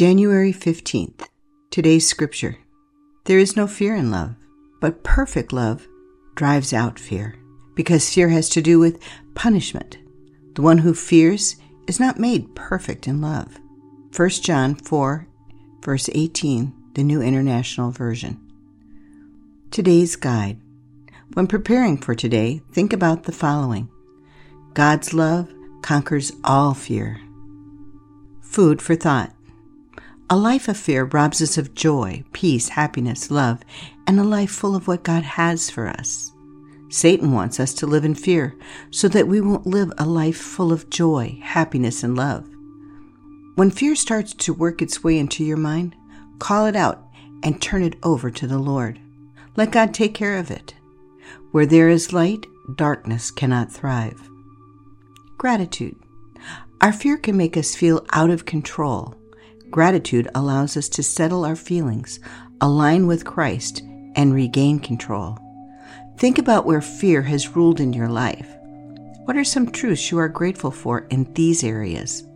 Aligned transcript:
January 0.00 0.50
15th. 0.50 1.28
Today's 1.70 2.08
scripture. 2.08 2.56
There 3.26 3.38
is 3.38 3.54
no 3.54 3.66
fear 3.66 3.94
in 3.94 4.10
love, 4.10 4.34
but 4.80 5.04
perfect 5.04 5.52
love 5.52 5.86
drives 6.36 6.72
out 6.72 6.98
fear, 6.98 7.36
because 7.74 8.08
fear 8.08 8.30
has 8.30 8.48
to 8.48 8.62
do 8.62 8.78
with 8.78 8.98
punishment. 9.34 9.98
The 10.54 10.62
one 10.62 10.78
who 10.78 10.94
fears 10.94 11.56
is 11.86 12.00
not 12.00 12.18
made 12.18 12.54
perfect 12.54 13.06
in 13.06 13.20
love. 13.20 13.60
1 14.16 14.30
John 14.30 14.74
4, 14.74 15.26
verse 15.82 16.08
18, 16.14 16.72
the 16.94 17.04
New 17.04 17.20
International 17.20 17.90
Version. 17.90 18.40
Today's 19.70 20.16
guide. 20.16 20.58
When 21.34 21.46
preparing 21.46 21.98
for 21.98 22.14
today, 22.14 22.62
think 22.72 22.94
about 22.94 23.24
the 23.24 23.32
following 23.32 23.90
God's 24.72 25.12
love 25.12 25.52
conquers 25.82 26.32
all 26.42 26.72
fear. 26.72 27.20
Food 28.40 28.80
for 28.80 28.96
thought. 28.96 29.34
A 30.32 30.36
life 30.36 30.68
of 30.68 30.76
fear 30.76 31.06
robs 31.06 31.42
us 31.42 31.58
of 31.58 31.74
joy, 31.74 32.22
peace, 32.32 32.68
happiness, 32.68 33.32
love, 33.32 33.62
and 34.06 34.20
a 34.20 34.22
life 34.22 34.52
full 34.52 34.76
of 34.76 34.86
what 34.86 35.02
God 35.02 35.24
has 35.24 35.68
for 35.70 35.88
us. 35.88 36.30
Satan 36.88 37.32
wants 37.32 37.58
us 37.58 37.74
to 37.74 37.86
live 37.88 38.04
in 38.04 38.14
fear 38.14 38.56
so 38.92 39.08
that 39.08 39.26
we 39.26 39.40
won't 39.40 39.66
live 39.66 39.90
a 39.98 40.06
life 40.06 40.36
full 40.36 40.72
of 40.72 40.88
joy, 40.88 41.36
happiness, 41.42 42.04
and 42.04 42.16
love. 42.16 42.48
When 43.56 43.72
fear 43.72 43.96
starts 43.96 44.32
to 44.34 44.54
work 44.54 44.80
its 44.80 45.02
way 45.02 45.18
into 45.18 45.42
your 45.42 45.56
mind, 45.56 45.96
call 46.38 46.66
it 46.66 46.76
out 46.76 47.04
and 47.42 47.60
turn 47.60 47.82
it 47.82 47.96
over 48.04 48.30
to 48.30 48.46
the 48.46 48.58
Lord. 48.58 49.00
Let 49.56 49.72
God 49.72 49.92
take 49.92 50.14
care 50.14 50.38
of 50.38 50.52
it. 50.52 50.74
Where 51.50 51.66
there 51.66 51.88
is 51.88 52.12
light, 52.12 52.46
darkness 52.76 53.32
cannot 53.32 53.72
thrive. 53.72 54.30
Gratitude. 55.38 55.96
Our 56.80 56.92
fear 56.92 57.16
can 57.16 57.36
make 57.36 57.56
us 57.56 57.74
feel 57.74 58.06
out 58.12 58.30
of 58.30 58.44
control 58.44 59.19
Gratitude 59.70 60.28
allows 60.34 60.76
us 60.76 60.88
to 60.90 61.02
settle 61.02 61.44
our 61.44 61.56
feelings, 61.56 62.18
align 62.60 63.06
with 63.06 63.24
Christ, 63.24 63.82
and 64.16 64.34
regain 64.34 64.80
control. 64.80 65.38
Think 66.18 66.38
about 66.38 66.66
where 66.66 66.80
fear 66.80 67.22
has 67.22 67.54
ruled 67.54 67.80
in 67.80 67.92
your 67.92 68.08
life. 68.08 68.48
What 69.24 69.36
are 69.36 69.44
some 69.44 69.70
truths 69.70 70.10
you 70.10 70.18
are 70.18 70.28
grateful 70.28 70.72
for 70.72 71.06
in 71.10 71.32
these 71.34 71.62
areas? 71.62 72.26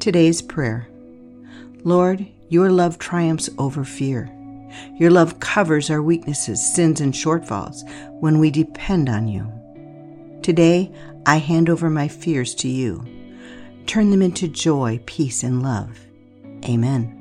Today's 0.00 0.42
prayer 0.42 0.88
Lord, 1.84 2.26
your 2.48 2.70
love 2.70 2.98
triumphs 2.98 3.48
over 3.58 3.84
fear. 3.84 4.28
Your 4.98 5.10
love 5.10 5.40
covers 5.40 5.88
our 5.88 6.02
weaknesses, 6.02 6.74
sins, 6.74 7.00
and 7.00 7.14
shortfalls 7.14 7.88
when 8.20 8.38
we 8.38 8.50
depend 8.50 9.08
on 9.08 9.28
you. 9.28 9.50
Today, 10.42 10.92
I 11.26 11.38
hand 11.38 11.70
over 11.70 11.88
my 11.88 12.08
fears 12.08 12.54
to 12.56 12.68
you. 12.68 13.04
Turn 13.86 14.10
them 14.10 14.20
into 14.20 14.48
joy, 14.48 15.00
peace, 15.06 15.42
and 15.42 15.62
love. 15.62 15.98
Amen. 16.64 17.19